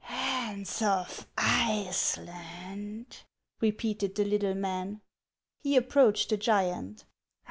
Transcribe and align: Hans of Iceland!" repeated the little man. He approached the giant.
Hans 0.03 0.81
of 0.81 1.27
Iceland!" 1.37 3.19
repeated 3.61 4.15
the 4.15 4.25
little 4.25 4.55
man. 4.55 5.01
He 5.61 5.75
approached 5.77 6.29
the 6.29 6.37
giant. 6.37 7.05